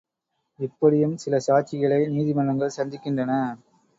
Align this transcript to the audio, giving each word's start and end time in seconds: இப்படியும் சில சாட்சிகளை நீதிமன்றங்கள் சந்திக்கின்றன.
இப்படியும் 0.59 1.17
சில 1.17 1.37
சாட்சிகளை 1.47 2.09
நீதிமன்றங்கள் 2.09 2.75
சந்திக்கின்றன. 2.77 3.33